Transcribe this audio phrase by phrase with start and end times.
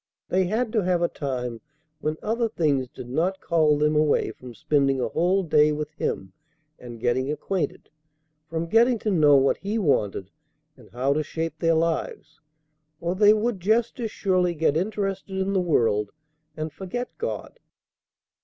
[0.29, 1.61] They had to have a time
[1.99, 6.33] when other things did not call them away from spending a whole day with Him
[6.79, 7.87] and getting acquainted,
[8.49, 10.31] from getting to know what He wanted
[10.75, 12.41] and how to shape their lives,
[12.99, 16.11] or they would just as surely get interested in the world
[16.57, 17.59] and forget God."